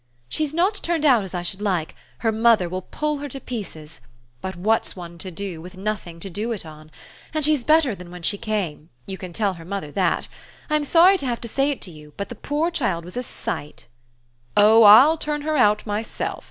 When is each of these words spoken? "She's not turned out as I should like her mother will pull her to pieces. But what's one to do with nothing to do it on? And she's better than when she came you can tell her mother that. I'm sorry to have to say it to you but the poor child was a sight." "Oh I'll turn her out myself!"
"She's 0.27 0.51
not 0.51 0.73
turned 0.81 1.05
out 1.05 1.23
as 1.23 1.35
I 1.35 1.43
should 1.43 1.61
like 1.61 1.93
her 2.25 2.31
mother 2.31 2.67
will 2.67 2.81
pull 2.81 3.19
her 3.19 3.29
to 3.29 3.39
pieces. 3.39 4.01
But 4.41 4.55
what's 4.55 4.95
one 4.95 5.19
to 5.19 5.29
do 5.29 5.61
with 5.61 5.77
nothing 5.77 6.19
to 6.21 6.29
do 6.31 6.51
it 6.53 6.65
on? 6.65 6.89
And 7.35 7.45
she's 7.45 7.63
better 7.63 7.93
than 7.93 8.09
when 8.09 8.23
she 8.23 8.39
came 8.39 8.89
you 9.05 9.19
can 9.19 9.31
tell 9.31 9.53
her 9.53 9.63
mother 9.65 9.91
that. 9.91 10.27
I'm 10.71 10.85
sorry 10.85 11.19
to 11.19 11.27
have 11.27 11.39
to 11.41 11.47
say 11.47 11.69
it 11.69 11.81
to 11.81 11.91
you 11.91 12.15
but 12.17 12.29
the 12.29 12.33
poor 12.33 12.71
child 12.71 13.05
was 13.05 13.15
a 13.15 13.21
sight." 13.21 13.85
"Oh 14.57 14.81
I'll 14.85 15.19
turn 15.19 15.43
her 15.43 15.55
out 15.55 15.85
myself!" 15.85 16.39